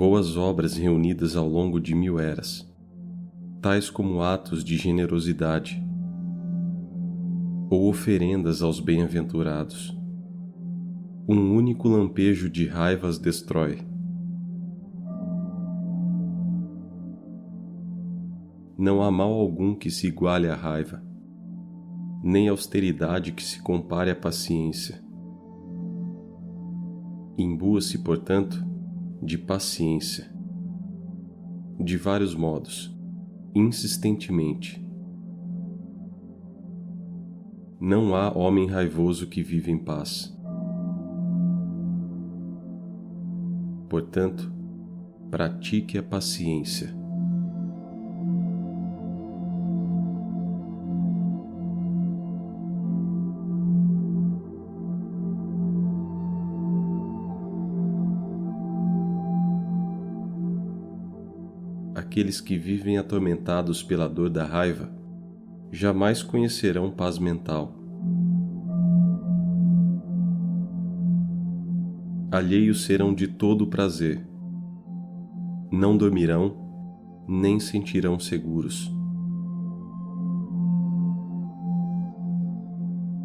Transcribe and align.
boas 0.00 0.34
obras 0.34 0.78
reunidas 0.78 1.36
ao 1.36 1.46
longo 1.46 1.78
de 1.78 1.94
mil 1.94 2.18
eras, 2.18 2.66
tais 3.60 3.90
como 3.90 4.22
atos 4.22 4.64
de 4.64 4.78
generosidade 4.78 5.78
ou 7.68 7.86
oferendas 7.86 8.62
aos 8.62 8.80
bem-aventurados. 8.80 9.94
Um 11.28 11.54
único 11.54 11.86
lampejo 11.86 12.48
de 12.48 12.66
raiva 12.66 13.08
as 13.08 13.18
destrói. 13.18 13.80
Não 18.78 19.02
há 19.02 19.10
mal 19.10 19.34
algum 19.34 19.74
que 19.74 19.90
se 19.90 20.06
iguale 20.06 20.48
à 20.48 20.54
raiva, 20.54 21.02
nem 22.24 22.48
austeridade 22.48 23.32
que 23.32 23.42
se 23.42 23.60
compare 23.60 24.10
à 24.10 24.16
paciência. 24.16 24.98
Imbua-se, 27.36 27.98
portanto, 27.98 28.69
de 29.22 29.36
paciência, 29.36 30.30
de 31.78 31.96
vários 31.96 32.34
modos, 32.34 32.96
insistentemente. 33.54 34.84
Não 37.80 38.14
há 38.14 38.36
homem 38.36 38.68
raivoso 38.68 39.26
que 39.26 39.42
vive 39.42 39.70
em 39.70 39.78
paz. 39.78 40.36
Portanto, 43.88 44.52
pratique 45.30 45.98
a 45.98 46.02
paciência. 46.02 46.99
Aqueles 62.10 62.40
que 62.40 62.58
vivem 62.58 62.98
atormentados 62.98 63.84
pela 63.84 64.08
dor 64.08 64.28
da 64.28 64.44
raiva 64.44 64.90
jamais 65.70 66.24
conhecerão 66.24 66.90
paz 66.90 67.20
mental. 67.20 67.72
Alheios 72.32 72.82
serão 72.82 73.14
de 73.14 73.28
todo 73.28 73.64
prazer, 73.68 74.26
não 75.70 75.96
dormirão, 75.96 76.56
nem 77.28 77.60
sentirão 77.60 78.18
seguros. 78.18 78.92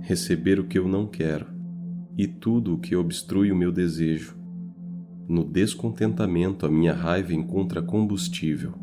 Receber 0.01 0.59
o 0.59 0.67
que 0.67 0.77
eu 0.77 0.87
não 0.87 1.07
quero 1.07 1.47
e 2.15 2.27
tudo 2.27 2.75
o 2.75 2.77
que 2.77 2.95
obstrui 2.95 3.51
o 3.51 3.55
meu 3.55 3.71
desejo 3.71 4.37
no 5.27 5.43
descontentamento, 5.43 6.65
a 6.65 6.69
minha 6.69 6.93
raiva 6.93 7.33
encontra 7.33 7.81
combustível. 7.81 8.73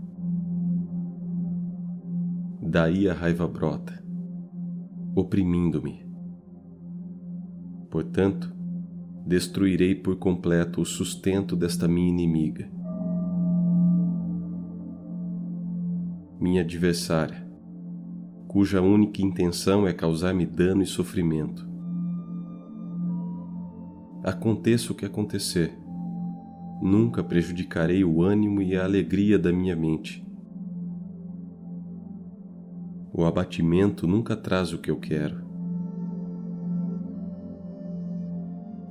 Daí 2.61 3.09
a 3.09 3.15
raiva 3.15 3.47
brota, 3.47 4.03
oprimindo-me. 5.15 6.05
Portanto, 7.91 8.53
destruirei 9.27 9.95
por 9.95 10.17
completo 10.17 10.81
o 10.81 10.85
sustento 10.85 11.55
desta 11.55 11.87
minha 11.87 12.09
inimiga. 12.09 12.69
Minha 16.41 16.63
adversária, 16.63 17.47
cuja 18.49 18.83
única 18.83 19.23
intenção 19.23 19.87
é 19.87 19.93
causar-me 19.93 20.45
dano 20.45 20.83
e 20.83 20.87
sofrimento. 20.87 21.71
Aconteça 24.25 24.93
o 24.93 24.95
que 24.95 25.05
acontecer, 25.05 25.77
nunca 26.83 27.23
prejudicarei 27.23 28.05
o 28.05 28.23
ânimo 28.23 28.61
e 28.61 28.77
a 28.77 28.83
alegria 28.83 29.39
da 29.39 29.53
minha 29.53 29.77
mente. 29.77 30.27
O 33.13 33.25
abatimento 33.25 34.05
nunca 34.07 34.37
traz 34.37 34.73
o 34.73 34.79
que 34.79 34.91
eu 34.91 34.99
quero. 34.99 35.47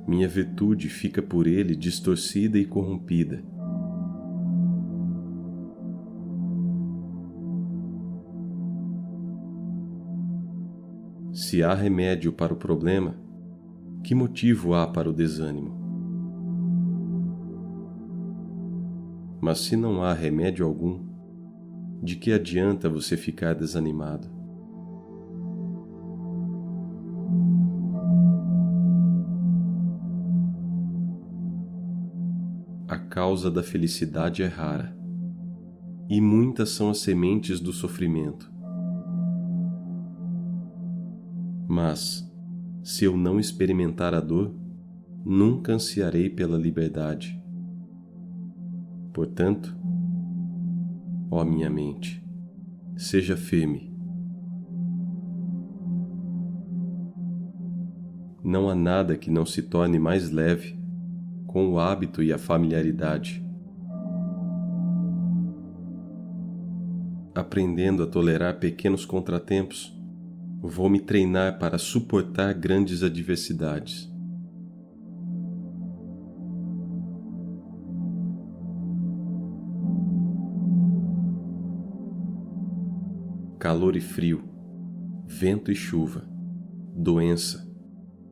Minha 0.08 0.26
virtude 0.26 0.88
fica 0.88 1.20
por 1.20 1.46
ele 1.46 1.76
distorcida 1.76 2.58
e 2.58 2.64
corrompida. 2.64 3.44
Se 11.32 11.62
há 11.62 11.74
remédio 11.74 12.32
para 12.32 12.54
o 12.54 12.56
problema, 12.56 13.16
que 14.02 14.14
motivo 14.14 14.74
há 14.74 14.86
para 14.86 15.10
o 15.10 15.12
desânimo? 15.12 15.81
Mas 19.44 19.58
se 19.58 19.74
não 19.74 20.04
há 20.04 20.12
remédio 20.12 20.64
algum, 20.64 21.04
de 22.00 22.14
que 22.14 22.32
adianta 22.32 22.88
você 22.88 23.16
ficar 23.16 23.56
desanimado? 23.56 24.28
A 32.86 32.96
causa 32.96 33.50
da 33.50 33.64
felicidade 33.64 34.44
é 34.44 34.46
rara, 34.46 34.96
e 36.08 36.20
muitas 36.20 36.70
são 36.70 36.88
as 36.88 36.98
sementes 36.98 37.58
do 37.58 37.72
sofrimento. 37.72 38.48
Mas, 41.66 42.32
se 42.84 43.06
eu 43.06 43.16
não 43.16 43.40
experimentar 43.40 44.14
a 44.14 44.20
dor, 44.20 44.54
nunca 45.24 45.72
ansiarei 45.72 46.30
pela 46.30 46.56
liberdade. 46.56 47.41
Portanto, 49.12 49.76
ó 51.30 51.44
minha 51.44 51.68
mente, 51.68 52.24
seja 52.96 53.36
firme. 53.36 53.92
Não 58.42 58.68
há 58.68 58.74
nada 58.74 59.16
que 59.16 59.30
não 59.30 59.46
se 59.46 59.62
torne 59.62 59.98
mais 59.98 60.30
leve 60.30 60.78
com 61.46 61.68
o 61.68 61.78
hábito 61.78 62.22
e 62.22 62.32
a 62.32 62.38
familiaridade. 62.38 63.44
Aprendendo 67.34 68.02
a 68.02 68.06
tolerar 68.06 68.58
pequenos 68.58 69.06
contratempos, 69.06 69.96
vou 70.60 70.90
me 70.90 71.00
treinar 71.00 71.58
para 71.58 71.78
suportar 71.78 72.52
grandes 72.54 73.02
adversidades. 73.02 74.11
Calor 83.62 83.94
e 83.94 84.00
frio, 84.00 84.42
vento 85.24 85.70
e 85.70 85.74
chuva, 85.76 86.28
doença, 86.96 87.72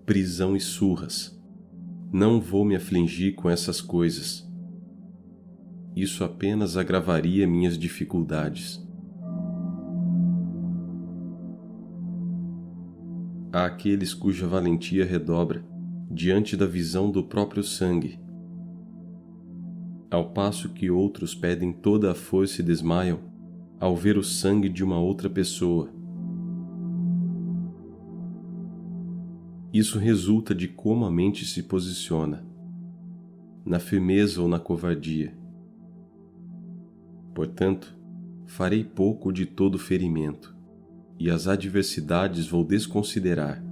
prisão 0.04 0.56
e 0.56 0.60
surras. 0.60 1.41
Não 2.12 2.41
vou 2.41 2.64
me 2.64 2.74
afligir 2.74 3.36
com 3.36 3.48
essas 3.48 3.80
coisas. 3.80 4.44
Isso 5.94 6.24
apenas 6.24 6.76
agravaria 6.76 7.46
minhas 7.46 7.78
dificuldades. 7.78 8.84
Há 13.52 13.66
aqueles 13.66 14.12
cuja 14.12 14.48
valentia 14.48 15.04
redobra 15.04 15.64
diante 16.10 16.56
da 16.56 16.66
visão 16.66 17.08
do 17.08 17.22
próprio 17.22 17.62
sangue, 17.62 18.18
ao 20.10 20.33
passo 20.33 20.71
que 20.71 20.91
outros 20.91 21.36
pedem 21.36 21.72
toda 21.72 22.10
a 22.10 22.16
força 22.16 22.62
e 22.62 22.65
desmaiam 22.65 23.29
ao 23.80 23.97
ver 23.97 24.18
o 24.18 24.22
sangue 24.22 24.68
de 24.68 24.84
uma 24.84 25.00
outra 25.00 25.30
pessoa. 25.30 25.91
Isso 29.72 29.98
resulta 29.98 30.54
de 30.54 30.68
como 30.68 31.06
a 31.06 31.10
mente 31.10 31.47
se 31.47 31.62
posiciona, 31.62 32.44
na 33.65 33.78
firmeza 33.78 34.42
ou 34.42 34.48
na 34.48 34.60
covardia. 34.60 35.34
Portanto, 37.34 37.97
farei 38.47 38.84
pouco 38.84 39.32
de 39.32 39.47
todo 39.47 39.78
ferimento, 39.78 40.54
e 41.18 41.30
as 41.30 41.47
adversidades 41.47 42.47
vou 42.47 42.65
desconsiderar 42.65 43.70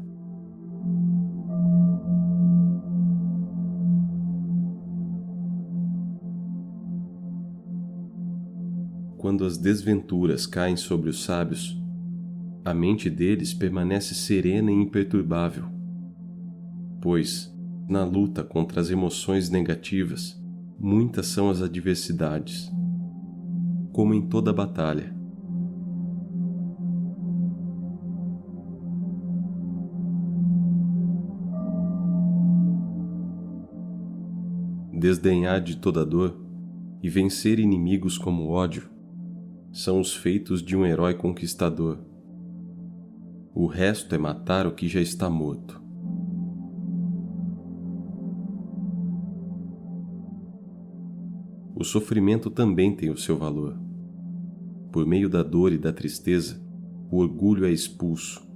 quando 9.38 9.46
as 9.46 9.56
desventuras 9.56 10.48
caem 10.48 10.76
sobre 10.76 11.08
os 11.08 11.22
sábios, 11.22 11.80
a 12.64 12.74
mente 12.74 13.08
deles 13.08 13.54
permanece 13.54 14.12
serena 14.12 14.68
e 14.68 14.74
imperturbável, 14.74 15.66
pois, 17.00 17.56
na 17.88 18.04
luta 18.04 18.42
contra 18.42 18.80
as 18.80 18.90
emoções 18.90 19.48
negativas, 19.48 20.36
muitas 20.76 21.28
são 21.28 21.50
as 21.50 21.62
adversidades, 21.62 22.68
como 23.92 24.12
em 24.12 24.22
toda 24.22 24.52
batalha. 24.52 25.14
Desdenhar 34.92 35.60
de 35.60 35.76
toda 35.76 36.04
dor 36.04 36.36
e 37.00 37.08
vencer 37.08 37.60
inimigos 37.60 38.18
como 38.18 38.48
ódio 38.48 38.97
são 39.72 40.00
os 40.00 40.14
feitos 40.14 40.62
de 40.62 40.76
um 40.76 40.84
herói 40.84 41.14
conquistador. 41.14 41.98
O 43.54 43.66
resto 43.66 44.14
é 44.14 44.18
matar 44.18 44.66
o 44.66 44.72
que 44.72 44.88
já 44.88 45.00
está 45.00 45.28
morto. 45.28 45.82
O 51.74 51.84
sofrimento 51.84 52.50
também 52.50 52.94
tem 52.94 53.10
o 53.10 53.16
seu 53.16 53.36
valor. 53.36 53.78
Por 54.90 55.06
meio 55.06 55.28
da 55.28 55.42
dor 55.42 55.72
e 55.72 55.78
da 55.78 55.92
tristeza, 55.92 56.60
o 57.10 57.18
orgulho 57.18 57.64
é 57.64 57.70
expulso, 57.70 58.46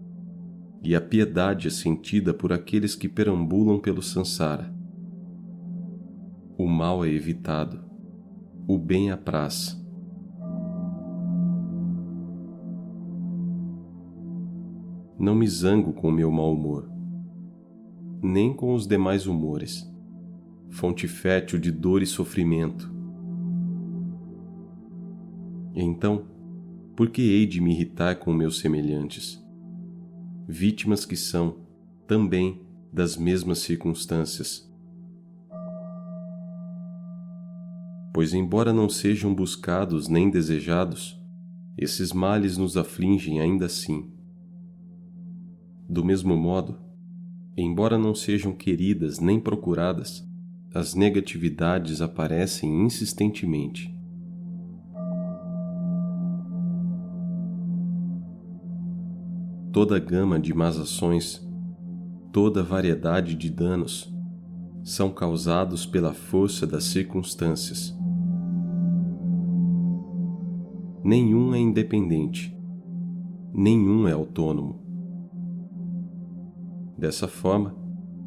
e 0.82 0.94
a 0.96 1.00
piedade 1.00 1.68
é 1.68 1.70
sentida 1.70 2.34
por 2.34 2.52
aqueles 2.52 2.94
que 2.94 3.08
perambulam 3.08 3.78
pelo 3.78 4.02
sansara. 4.02 4.74
O 6.58 6.66
mal 6.66 7.04
é 7.04 7.08
evitado, 7.08 7.80
o 8.66 8.76
bem 8.76 9.10
apraz. 9.10 9.81
Não 15.22 15.34
me 15.34 15.48
zango 15.48 15.94
com 15.94 16.08
o 16.08 16.12
meu 16.12 16.30
mau 16.30 16.52
humor, 16.52 16.90
nem 18.22 18.52
com 18.52 18.74
os 18.74 18.86
demais 18.86 19.26
humores, 19.26 19.90
fonte 20.68 21.08
fértil 21.08 21.58
de 21.58 21.72
dor 21.72 22.02
e 22.02 22.06
sofrimento 22.06 22.92
então, 25.74 26.26
por 26.94 27.08
que 27.08 27.22
hei 27.22 27.46
de 27.46 27.60
me 27.60 27.72
irritar 27.72 28.16
com 28.16 28.32
meus 28.32 28.58
semelhantes? 28.58 29.42
Vítimas 30.46 31.06
que 31.06 31.16
são, 31.16 31.60
também, 32.06 32.60
das 32.92 33.16
mesmas 33.16 33.60
circunstâncias. 33.60 34.70
Pois, 38.12 38.34
embora 38.34 38.70
não 38.70 38.86
sejam 38.86 39.34
buscados 39.34 40.08
nem 40.08 40.28
desejados, 40.28 41.18
esses 41.78 42.12
males 42.12 42.58
nos 42.58 42.76
afligem 42.76 43.40
ainda 43.40 43.64
assim. 43.64 44.12
Do 45.92 46.02
mesmo 46.02 46.34
modo, 46.34 46.78
embora 47.54 47.98
não 47.98 48.14
sejam 48.14 48.52
queridas 48.52 49.20
nem 49.20 49.38
procuradas, 49.38 50.26
as 50.74 50.94
negatividades 50.94 52.00
aparecem 52.00 52.82
insistentemente. 52.82 53.92
toda 59.72 59.98
gama 59.98 60.38
de 60.38 60.52
más 60.52 60.78
ações, 60.78 61.40
toda 62.30 62.62
variedade 62.62 63.34
de 63.34 63.50
danos 63.50 64.14
são 64.84 65.10
causados 65.10 65.86
pela 65.86 66.12
força 66.12 66.66
das 66.66 66.84
circunstâncias. 66.84 67.96
Nenhum 71.02 71.54
é 71.54 71.58
independente, 71.58 72.54
nenhum 73.52 74.06
é 74.06 74.12
autônomo. 74.12 74.81
Dessa 77.02 77.26
forma, 77.26 77.74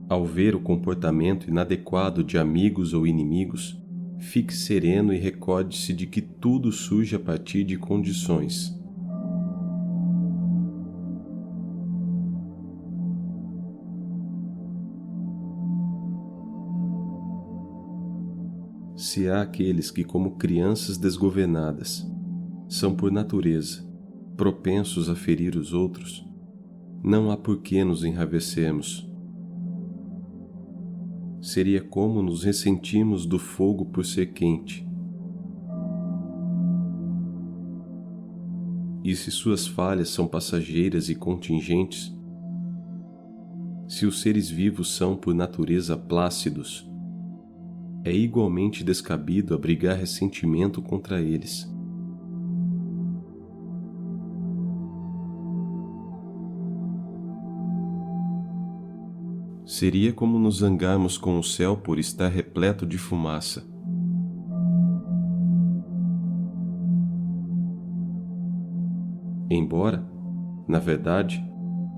ao 0.09 0.25
ver 0.25 0.53
o 0.53 0.59
comportamento 0.59 1.49
inadequado 1.49 2.21
de 2.21 2.37
amigos 2.37 2.93
ou 2.93 3.07
inimigos, 3.07 3.81
fique 4.19 4.53
sereno 4.53 5.13
e 5.13 5.17
recorde-se 5.17 5.93
de 5.93 6.05
que 6.05 6.19
tudo 6.19 6.73
surge 6.73 7.15
a 7.15 7.19
partir 7.19 7.63
de 7.63 7.77
condições. 7.77 8.77
Se 18.93 19.29
há 19.29 19.41
aqueles 19.41 19.89
que, 19.89 20.03
como 20.03 20.31
crianças 20.31 20.97
desgovernadas, 20.97 22.05
são 22.67 22.93
por 22.93 23.09
natureza 23.09 23.89
propensos 24.35 25.07
a 25.09 25.15
ferir 25.15 25.55
os 25.55 25.71
outros, 25.71 26.25
não 27.07 27.29
há 27.29 27.37
por 27.37 27.61
que 27.61 27.83
nos 27.83 28.03
enravecermos. 28.03 29.07
Seria 31.39 31.79
como 31.79 32.23
nos 32.23 32.43
ressentimos 32.43 33.27
do 33.27 33.37
fogo 33.37 33.85
por 33.85 34.03
ser 34.03 34.33
quente. 34.33 34.83
E 39.03 39.15
se 39.15 39.29
suas 39.29 39.67
falhas 39.67 40.09
são 40.09 40.25
passageiras 40.25 41.07
e 41.07 41.13
contingentes, 41.13 42.11
se 43.87 44.07
os 44.07 44.19
seres 44.21 44.49
vivos 44.49 44.95
são 44.95 45.15
por 45.15 45.35
natureza 45.35 45.95
plácidos, 45.95 46.89
é 48.03 48.11
igualmente 48.11 48.83
descabido 48.83 49.53
abrigar 49.53 49.95
ressentimento 49.95 50.81
contra 50.81 51.21
eles. 51.21 51.71
Seria 59.77 60.13
como 60.13 60.39
nos 60.39 60.59
zangarmos 60.59 61.17
com 61.17 61.37
o 61.37 61.43
céu 61.43 61.75
por 61.75 61.99
estar 61.99 62.29
repleto 62.29 62.85
de 62.85 62.97
fumaça. 62.97 63.61
Embora, 69.51 70.01
na 70.65 70.79
verdade, 70.79 71.45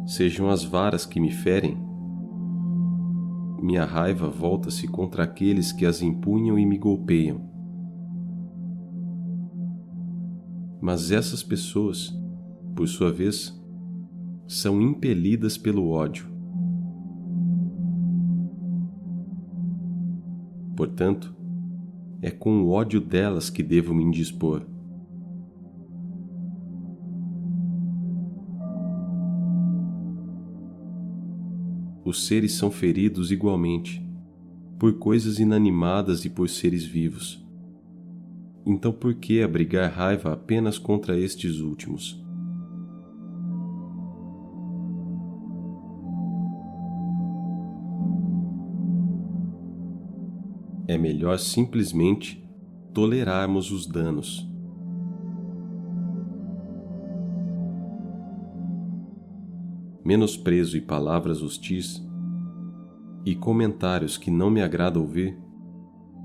sejam 0.07 0.50
as 0.50 0.63
varas 0.63 1.06
que 1.06 1.19
me 1.19 1.29
ferem, 1.29 1.77
minha 3.62 3.85
raiva 3.85 4.27
volta-se 4.27 4.88
contra 4.88 5.23
aqueles 5.23 5.71
que 5.71 5.85
as 5.85 6.01
empunham 6.01 6.57
e 6.57 6.65
me 6.65 6.80
golpeiam. 6.80 7.47
Mas 10.81 11.12
essas 11.12 11.44
pessoas, 11.44 12.12
por 12.75 12.88
sua 12.88 13.13
vez, 13.13 13.56
são 14.47 14.81
impelidas 14.81 15.59
pelo 15.59 15.91
ódio. 15.91 16.37
Portanto, 20.77 21.35
é 22.21 22.31
com 22.31 22.62
o 22.62 22.69
ódio 22.69 23.01
delas 23.01 23.49
que 23.49 23.61
devo 23.61 23.94
me 23.94 24.06
indispor. 24.06 24.66
os 32.09 32.25
seres 32.25 32.54
são 32.54 32.71
feridos 32.71 33.31
igualmente, 33.31 34.02
por 34.80 34.94
coisas 34.94 35.40
inanimadas 35.40 36.23
e 36.23 36.30
por 36.30 36.47
seres 36.47 36.85
vivos. 36.85 37.45
Então, 38.66 38.94
por 38.94 39.13
que 39.16 39.42
abrigar 39.42 39.92
raiva 39.92 40.31
apenas 40.31 40.78
contra 40.78 41.19
estes 41.19 41.59
últimos? 41.59 42.25
É 50.97 50.99
melhor 50.99 51.37
simplesmente 51.37 52.44
tolerarmos 52.92 53.69
os 53.69 53.85
danos. 53.85 54.49
menosprezo 60.04 60.77
e 60.77 60.81
palavras 60.81 61.44
hostis, 61.44 62.01
e 63.25 63.35
comentários 63.35 64.18
que 64.18 64.31
não 64.31 64.49
me 64.49 64.61
agrada 64.61 64.99
ouvir, 64.99 65.37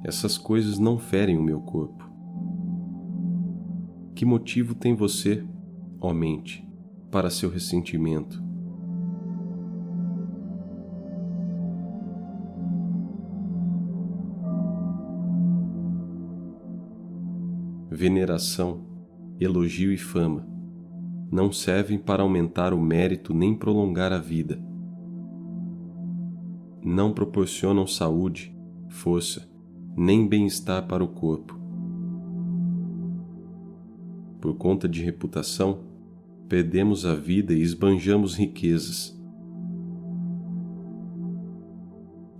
essas 0.04 0.38
coisas 0.38 0.78
não 0.78 0.98
ferem 0.98 1.36
o 1.36 1.42
meu 1.42 1.60
corpo. 1.60 2.08
Que 4.14 4.24
motivo 4.24 4.74
tem 4.74 4.94
você, 4.94 5.44
ó 6.00 6.14
mente, 6.14 6.66
para 7.10 7.28
seu 7.28 7.50
ressentimento? 7.50 8.41
Veneração, 18.02 18.80
elogio 19.38 19.92
e 19.92 19.96
fama 19.96 20.44
não 21.30 21.52
servem 21.52 21.96
para 21.96 22.24
aumentar 22.24 22.74
o 22.74 22.80
mérito 22.80 23.32
nem 23.32 23.54
prolongar 23.54 24.12
a 24.12 24.18
vida. 24.18 24.60
Não 26.82 27.12
proporcionam 27.12 27.86
saúde, 27.86 28.52
força, 28.88 29.48
nem 29.96 30.26
bem-estar 30.26 30.88
para 30.88 31.04
o 31.04 31.06
corpo. 31.06 31.56
Por 34.40 34.56
conta 34.56 34.88
de 34.88 35.00
reputação, 35.00 35.84
perdemos 36.48 37.06
a 37.06 37.14
vida 37.14 37.54
e 37.54 37.62
esbanjamos 37.62 38.34
riquezas. 38.34 39.16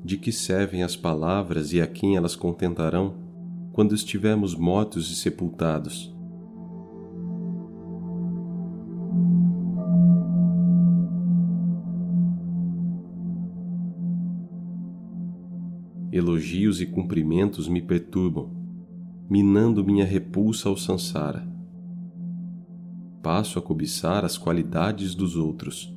De 0.04 0.16
que 0.16 0.32
servem 0.32 0.82
as 0.82 0.96
palavras 0.96 1.72
e 1.72 1.80
a 1.80 1.86
quem 1.86 2.16
elas 2.16 2.34
contentarão 2.34 3.21
quando 3.72 3.94
estivermos 3.94 4.54
mortos 4.54 5.10
e 5.10 5.14
sepultados? 5.14 6.12
elogios 16.12 16.78
e 16.82 16.86
cumprimentos 16.86 17.66
me 17.66 17.80
perturbam, 17.80 18.50
minando 19.30 19.82
minha 19.82 20.04
repulsa 20.04 20.68
ao 20.68 20.76
Sansara. 20.76 21.48
Passo 23.22 23.58
a 23.58 23.62
cobiçar 23.62 24.22
as 24.22 24.36
qualidades 24.36 25.14
dos 25.14 25.36
outros, 25.36 25.96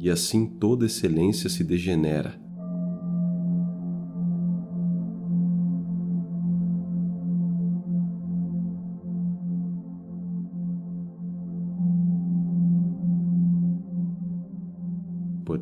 e 0.00 0.08
assim 0.08 0.46
toda 0.46 0.86
excelência 0.86 1.50
se 1.50 1.62
degenera. 1.62 2.45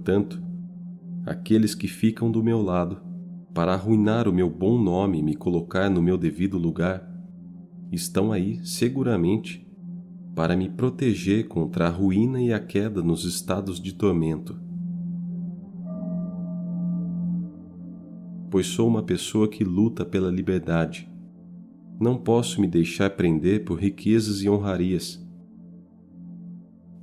Portanto, 0.04 0.38
aqueles 1.24 1.74
que 1.74 1.88
ficam 1.88 2.30
do 2.30 2.44
meu 2.44 2.60
lado 2.60 3.00
para 3.54 3.72
arruinar 3.72 4.28
o 4.28 4.34
meu 4.34 4.50
bom 4.50 4.78
nome 4.78 5.18
e 5.18 5.22
me 5.22 5.34
colocar 5.34 5.88
no 5.88 6.02
meu 6.02 6.18
devido 6.18 6.58
lugar, 6.58 7.10
estão 7.90 8.30
aí 8.30 8.60
seguramente 8.62 9.66
para 10.34 10.58
me 10.58 10.68
proteger 10.68 11.48
contra 11.48 11.86
a 11.86 11.88
ruína 11.88 12.42
e 12.42 12.52
a 12.52 12.60
queda 12.60 13.02
nos 13.02 13.24
estados 13.24 13.80
de 13.80 13.94
tormento. 13.94 14.60
Pois 18.50 18.66
sou 18.66 18.86
uma 18.86 19.02
pessoa 19.02 19.48
que 19.48 19.64
luta 19.64 20.04
pela 20.04 20.30
liberdade. 20.30 21.10
Não 21.98 22.18
posso 22.18 22.60
me 22.60 22.66
deixar 22.66 23.08
prender 23.08 23.64
por 23.64 23.78
riquezas 23.78 24.42
e 24.42 24.50
honrarias. 24.50 25.23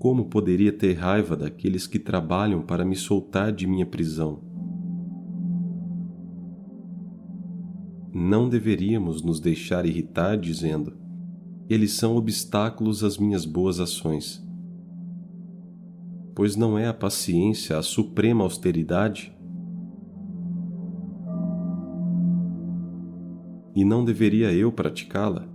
Como 0.02 0.26
poderia 0.26 0.74
ter 0.74 0.96
raiva 0.96 1.38
daqueles 1.38 1.88
que 1.88 2.00
trabalham 2.00 2.62
para 2.62 2.84
me 2.84 2.98
soltar 2.98 3.54
de 3.54 3.66
minha 3.66 3.86
prisão? 3.86 4.52
não 8.14 8.50
deveríamos 8.50 9.24
nos 9.24 9.40
deixar 9.40 9.86
irritar 9.86 10.38
dizendo: 10.38 10.94
eles 11.70 11.94
são 11.94 12.16
obstáculos 12.16 13.04
às 13.04 13.18
minhas 13.18 13.46
boas 13.46 13.80
ações. 13.80 14.46
Pois 16.36 16.56
não 16.56 16.78
é 16.78 16.88
a 16.88 16.94
paciência 16.94 17.78
a 17.78 17.82
suprema 17.82 18.44
austeridade? 18.44 19.36
E 23.74 23.86
não 23.86 24.04
deveria 24.04 24.52
eu 24.54 24.72
praticá-la? 24.72 25.48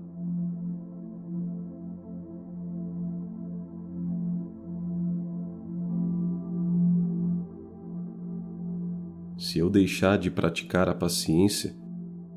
Se 9.56 9.60
eu 9.60 9.70
deixar 9.70 10.18
de 10.18 10.30
praticar 10.30 10.86
a 10.86 10.94
paciência, 10.94 11.74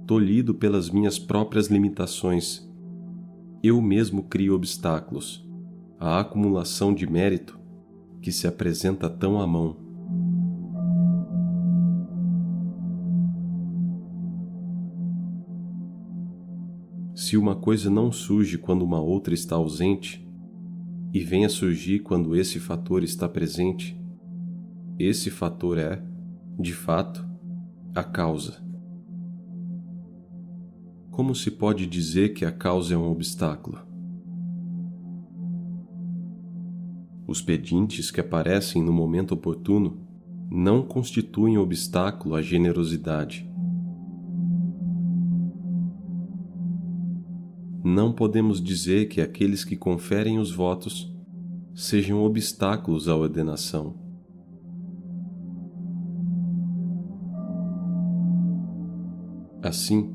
tolhido 0.08 0.56
pelas 0.56 0.90
minhas 0.90 1.20
próprias 1.20 1.68
limitações. 1.68 2.66
Eu 3.62 3.82
mesmo 3.82 4.24
crio 4.24 4.56
obstáculos 4.56 5.46
à 6.00 6.22
acumulação 6.22 6.94
de 6.94 7.06
mérito 7.06 7.60
que 8.22 8.32
se 8.32 8.48
apresenta 8.48 9.10
tão 9.10 9.38
à 9.38 9.46
mão. 9.46 9.76
Se 17.14 17.36
uma 17.36 17.54
coisa 17.54 17.90
não 17.90 18.14
surge 18.14 18.58
quando 18.58 18.84
uma 18.84 19.02
outra 19.02 19.34
está 19.34 19.58
ausente, 19.58 20.26
e 21.14 21.20
vem 21.20 21.44
a 21.44 21.50
surgir 21.50 22.00
quando 22.00 22.34
esse 22.34 22.62
fator 22.62 23.04
está 23.04 23.28
presente, 23.28 24.02
esse 24.98 25.30
fator 25.30 25.78
é, 25.78 26.08
de 26.60 26.74
fato, 26.74 27.26
a 27.96 28.04
causa. 28.04 28.62
Como 31.10 31.34
se 31.34 31.50
pode 31.50 31.88
dizer 31.88 32.34
que 32.34 32.44
a 32.44 32.52
causa 32.52 32.96
é 32.96 32.98
um 32.98 33.10
obstáculo? 33.10 33.80
Os 37.26 37.42
pedintes 37.42 38.12
que 38.12 38.20
aparecem 38.20 38.84
no 38.84 38.92
momento 38.92 39.36
oportuno 39.36 40.06
não 40.52 40.84
constituem 40.84 41.58
obstáculo 41.58 42.36
à 42.36 42.42
generosidade. 42.42 43.50
Não 47.82 48.12
podemos 48.12 48.62
dizer 48.62 49.08
que 49.08 49.22
aqueles 49.22 49.64
que 49.64 49.78
conferem 49.78 50.38
os 50.40 50.52
votos 50.52 51.16
sejam 51.74 52.22
obstáculos 52.22 53.08
à 53.08 53.16
ordenação. 53.16 54.09
Assim, 59.70 60.12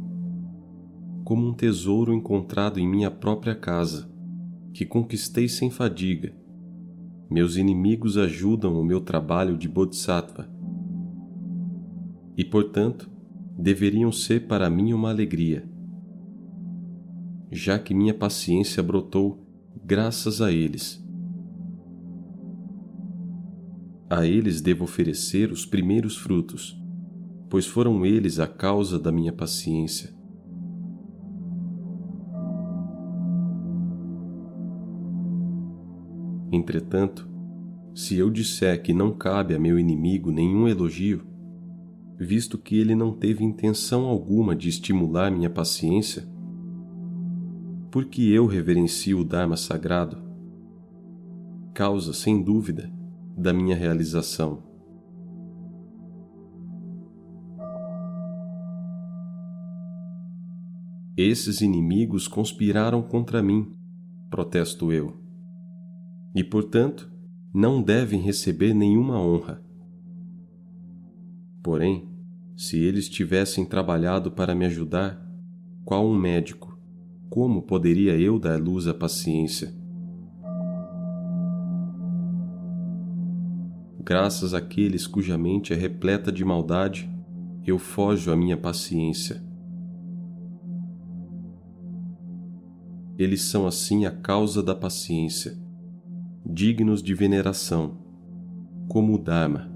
como 1.22 1.46
um 1.46 1.54
tesouro 1.54 2.12
encontrado 2.12 2.80
em 2.80 2.88
minha 2.88 3.08
própria 3.08 3.54
casa, 3.54 4.10
que 4.72 4.84
conquistei 4.84 5.48
sem 5.48 5.70
fadiga. 5.70 6.34
Meus 7.30 7.56
inimigos 7.56 8.18
ajudam 8.18 8.74
o 8.74 8.84
meu 8.84 9.00
trabalho 9.00 9.56
de 9.56 9.68
Bodhisattva. 9.68 10.50
E, 12.36 12.44
portanto, 12.44 13.08
deveriam 13.56 14.10
ser 14.10 14.48
para 14.48 14.68
mim 14.68 14.92
uma 14.92 15.10
alegria, 15.10 15.64
já 17.52 17.78
que 17.78 17.94
minha 17.94 18.12
paciência 18.12 18.82
brotou 18.82 19.46
graças 19.84 20.42
a 20.42 20.50
eles. 20.50 21.00
A 24.10 24.26
eles 24.26 24.60
devo 24.60 24.82
oferecer 24.82 25.52
os 25.52 25.64
primeiros 25.64 26.16
frutos, 26.16 26.76
pois 27.48 27.66
foram 27.66 28.04
eles 28.04 28.38
a 28.38 28.46
causa 28.46 28.98
da 28.98 29.12
minha 29.12 29.32
paciência. 29.32 30.14
Entretanto, 36.52 37.28
se 37.94 38.16
eu 38.16 38.30
disser 38.30 38.82
que 38.82 38.92
não 38.92 39.12
cabe 39.12 39.54
a 39.54 39.58
meu 39.58 39.78
inimigo 39.78 40.30
nenhum 40.30 40.68
elogio, 40.68 41.26
visto 42.18 42.58
que 42.58 42.78
ele 42.78 42.94
não 42.94 43.12
teve 43.12 43.44
intenção 43.44 44.04
alguma 44.04 44.54
de 44.54 44.68
estimular 44.68 45.30
minha 45.30 45.50
paciência, 45.50 46.28
porque 47.90 48.22
eu 48.22 48.46
reverencio 48.46 49.20
o 49.20 49.24
Dharma 49.24 49.56
sagrado, 49.56 50.18
causa, 51.72 52.12
sem 52.12 52.42
dúvida, 52.42 52.92
da 53.36 53.52
minha 53.52 53.74
realização. 53.74 54.73
Esses 61.16 61.60
inimigos 61.60 62.26
conspiraram 62.26 63.00
contra 63.00 63.42
mim, 63.42 63.72
protesto 64.28 64.92
eu 64.92 65.24
e, 66.34 66.42
portanto, 66.42 67.08
não 67.54 67.80
devem 67.80 68.20
receber 68.20 68.74
nenhuma 68.74 69.20
honra. 69.20 69.62
Porém, 71.62 72.08
se 72.56 72.78
eles 72.82 73.08
tivessem 73.08 73.64
trabalhado 73.64 74.32
para 74.32 74.54
me 74.54 74.64
ajudar, 74.64 75.24
qual 75.84 76.04
um 76.04 76.18
médico, 76.18 76.76
como 77.30 77.62
poderia 77.62 78.18
eu 78.18 78.38
dar 78.38 78.60
luz 78.60 78.88
à 78.88 78.94
paciência? 78.94 79.72
Graças 84.04 84.52
àqueles 84.52 85.06
cuja 85.06 85.38
mente 85.38 85.72
é 85.72 85.76
repleta 85.76 86.32
de 86.32 86.44
maldade, 86.44 87.08
eu 87.64 87.78
fojo 87.78 88.32
à 88.32 88.36
minha 88.36 88.56
paciência. 88.56 89.53
Eles 93.18 93.42
são 93.42 93.66
assim 93.66 94.06
a 94.06 94.10
causa 94.10 94.62
da 94.62 94.74
paciência 94.74 95.62
dignos 96.46 97.02
de 97.02 97.14
veneração, 97.14 97.96
como 98.86 99.14
o 99.14 99.18
Dharma. 99.18 99.72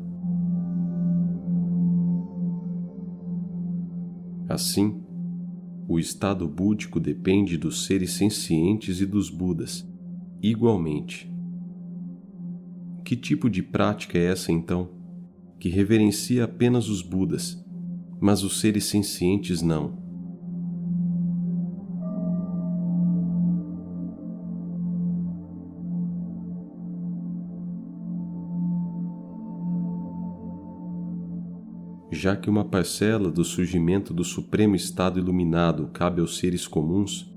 Assim, 4.46 5.02
o 5.88 5.98
estado 5.98 6.46
búdico 6.46 7.00
depende 7.00 7.56
dos 7.56 7.86
seres 7.86 8.12
sencientes 8.12 9.00
e 9.00 9.06
dos 9.06 9.30
Budas, 9.30 9.88
igualmente. 10.42 11.32
Que 13.02 13.16
tipo 13.16 13.48
de 13.48 13.62
prática 13.62 14.18
é 14.18 14.26
essa 14.26 14.52
então, 14.52 14.90
que 15.58 15.70
reverencia 15.70 16.44
apenas 16.44 16.90
os 16.90 17.00
Budas, 17.00 17.64
mas 18.20 18.42
os 18.42 18.60
seres 18.60 18.84
sencientes 18.84 19.62
não? 19.62 20.07
Já 32.10 32.36
que 32.36 32.48
uma 32.48 32.64
parcela 32.64 33.30
do 33.30 33.44
surgimento 33.44 34.14
do 34.14 34.24
supremo 34.24 34.74
estado 34.74 35.18
iluminado 35.18 35.88
cabe 35.88 36.20
aos 36.20 36.38
seres 36.38 36.66
comuns, 36.66 37.32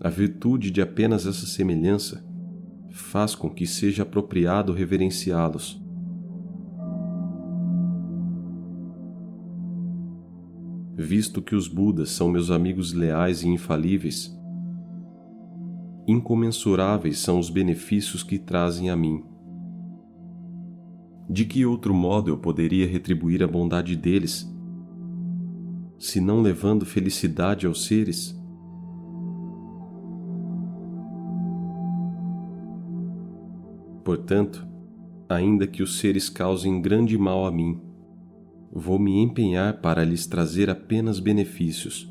a 0.00 0.08
virtude 0.08 0.70
de 0.70 0.80
apenas 0.80 1.26
essa 1.26 1.46
semelhança 1.46 2.24
faz 2.90 3.34
com 3.34 3.48
que 3.48 3.66
seja 3.66 4.02
apropriado 4.02 4.72
reverenciá-los. 4.72 5.80
visto 11.00 11.40
que 11.40 11.54
os 11.54 11.66
Budas 11.66 12.10
são 12.10 12.28
meus 12.28 12.50
amigos 12.50 12.92
leais 12.92 13.42
e 13.42 13.48
infalíveis, 13.48 14.38
incomensuráveis 16.06 17.18
são 17.18 17.38
os 17.38 17.48
benefícios 17.48 18.22
que 18.22 18.38
trazem 18.38 18.90
a 18.90 18.96
mim. 18.96 19.24
De 21.30 21.44
que 21.44 21.64
outro 21.64 21.94
modo 21.94 22.28
eu 22.28 22.36
poderia 22.36 22.88
retribuir 22.88 23.40
a 23.40 23.46
bondade 23.46 23.94
deles, 23.94 24.52
se 25.96 26.20
não 26.20 26.40
levando 26.40 26.84
felicidade 26.84 27.68
aos 27.68 27.84
seres? 27.84 28.36
Portanto, 34.02 34.66
ainda 35.28 35.68
que 35.68 35.84
os 35.84 36.00
seres 36.00 36.28
causem 36.28 36.82
grande 36.82 37.16
mal 37.16 37.46
a 37.46 37.52
mim, 37.52 37.80
vou 38.72 38.98
me 38.98 39.16
empenhar 39.22 39.80
para 39.80 40.02
lhes 40.02 40.26
trazer 40.26 40.68
apenas 40.68 41.20
benefícios. 41.20 42.09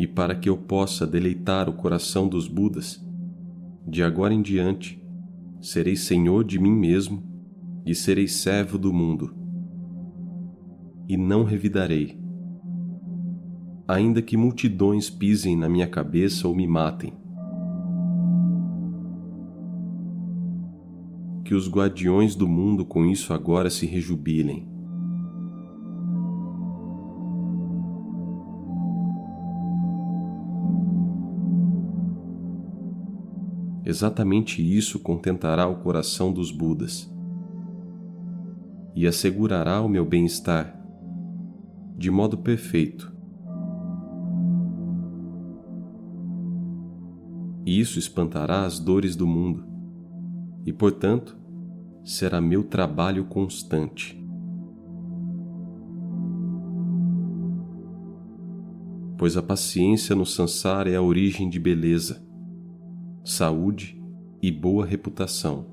E 0.00 0.06
para 0.06 0.34
que 0.34 0.48
eu 0.48 0.56
possa 0.56 1.06
deleitar 1.06 1.68
o 1.68 1.74
coração 1.74 2.26
dos 2.26 2.48
Budas, 2.48 3.06
de 3.86 4.02
agora 4.02 4.32
em 4.32 4.40
diante 4.40 4.98
serei 5.60 5.94
senhor 5.94 6.42
de 6.42 6.58
mim 6.58 6.72
mesmo 6.72 7.22
e 7.84 7.94
serei 7.94 8.26
servo 8.26 8.78
do 8.78 8.94
mundo. 8.94 9.34
E 11.06 11.18
não 11.18 11.44
revidarei, 11.44 12.18
ainda 13.86 14.22
que 14.22 14.38
multidões 14.38 15.10
pisem 15.10 15.54
na 15.54 15.68
minha 15.68 15.86
cabeça 15.86 16.48
ou 16.48 16.54
me 16.54 16.66
matem. 16.66 17.12
Que 21.44 21.54
os 21.54 21.70
guardiões 21.70 22.34
do 22.34 22.48
mundo 22.48 22.86
com 22.86 23.04
isso 23.04 23.34
agora 23.34 23.68
se 23.68 23.84
rejubilem. 23.84 24.66
Exatamente 33.90 34.62
isso 34.62 35.00
contentará 35.00 35.66
o 35.66 35.80
coração 35.80 36.32
dos 36.32 36.52
Budas 36.52 37.12
e 38.94 39.04
assegurará 39.04 39.82
o 39.82 39.88
meu 39.88 40.06
bem-estar 40.06 40.80
de 41.98 42.08
modo 42.08 42.38
perfeito. 42.38 43.12
E 47.66 47.80
isso 47.80 47.98
espantará 47.98 48.64
as 48.64 48.78
dores 48.78 49.16
do 49.16 49.26
mundo 49.26 49.64
e, 50.64 50.72
portanto, 50.72 51.36
será 52.04 52.40
meu 52.40 52.62
trabalho 52.62 53.24
constante. 53.24 54.24
Pois 59.18 59.36
a 59.36 59.42
paciência 59.42 60.14
no 60.14 60.24
sansara 60.24 60.88
é 60.88 60.94
a 60.94 61.02
origem 61.02 61.50
de 61.50 61.58
beleza 61.58 62.29
saúde 63.22 64.02
e 64.42 64.50
boa 64.50 64.86
reputação. 64.86 65.66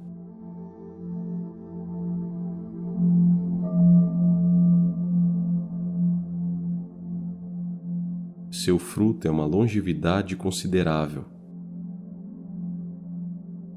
Seu 8.51 8.77
fruto 8.77 9.27
é 9.27 9.31
uma 9.31 9.45
longevidade 9.45 10.35
considerável. 10.35 11.25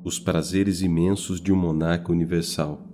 Os 0.02 0.18
prazeres 0.18 0.80
imensos 0.80 1.40
de 1.40 1.52
um 1.52 1.56
monarca 1.56 2.10
universal. 2.10 2.89